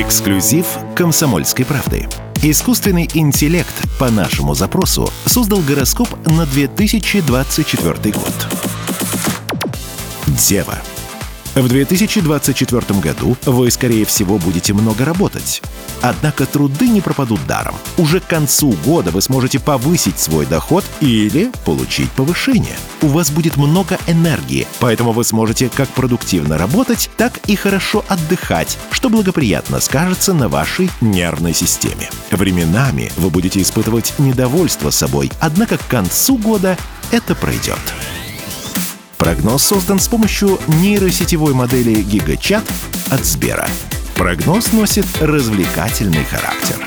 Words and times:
Эксклюзив 0.00 0.66
«Комсомольской 0.96 1.66
правды». 1.66 2.08
Искусственный 2.42 3.06
интеллект 3.12 3.74
по 3.98 4.10
нашему 4.10 4.54
запросу 4.54 5.12
создал 5.26 5.60
гороскоп 5.60 6.08
на 6.26 6.46
2024 6.46 8.14
год. 8.14 8.48
Дева. 10.26 10.78
В 11.54 11.66
2024 11.66 13.00
году 13.00 13.36
вы, 13.44 13.70
скорее 13.72 14.04
всего, 14.04 14.38
будете 14.38 14.72
много 14.72 15.04
работать. 15.04 15.62
Однако 16.00 16.46
труды 16.46 16.88
не 16.88 17.00
пропадут 17.00 17.44
даром. 17.46 17.74
Уже 17.98 18.20
к 18.20 18.26
концу 18.26 18.74
года 18.84 19.10
вы 19.10 19.20
сможете 19.20 19.58
повысить 19.58 20.18
свой 20.18 20.46
доход 20.46 20.84
или 21.00 21.50
получить 21.64 22.10
повышение. 22.12 22.76
У 23.02 23.08
вас 23.08 23.32
будет 23.32 23.56
много 23.56 23.98
энергии, 24.06 24.66
поэтому 24.78 25.10
вы 25.10 25.24
сможете 25.24 25.68
как 25.68 25.88
продуктивно 25.88 26.56
работать, 26.56 27.10
так 27.16 27.38
и 27.48 27.56
хорошо 27.56 28.04
отдыхать, 28.08 28.78
что 28.92 29.10
благоприятно 29.10 29.80
скажется 29.80 30.32
на 30.32 30.48
вашей 30.48 30.88
нервной 31.00 31.52
системе. 31.52 32.10
Временами 32.30 33.10
вы 33.16 33.28
будете 33.28 33.60
испытывать 33.60 34.14
недовольство 34.18 34.90
собой, 34.90 35.32
однако 35.40 35.78
к 35.78 35.86
концу 35.88 36.36
года 36.36 36.78
это 37.10 37.34
пройдет. 37.34 37.80
Прогноз 39.20 39.62
создан 39.62 40.00
с 40.00 40.08
помощью 40.08 40.58
нейросетевой 40.66 41.52
модели 41.52 42.02
GigaChat 42.02 42.64
от 43.10 43.22
Сбера. 43.26 43.68
Прогноз 44.14 44.72
носит 44.72 45.04
развлекательный 45.20 46.24
характер. 46.24 46.82